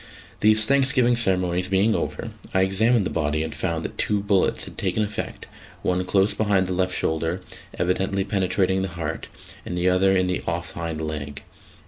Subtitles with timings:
[0.39, 4.75] These thanksgiving ceremonies being over, I examined the body and found that two bullets had
[4.75, 5.45] taken effect
[5.83, 7.39] one close behind the left shoulder,
[7.77, 9.27] evidently penetrating the heart,
[9.63, 11.43] and the other in the off hind leg.